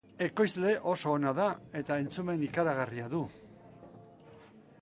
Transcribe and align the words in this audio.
Ekoizle 0.25 0.71
oso 0.93 1.11
ona 1.17 1.33
da, 1.41 1.45
eta 1.81 1.99
entzumen 2.05 2.47
ikaragarria 2.49 3.11
du. 3.15 3.21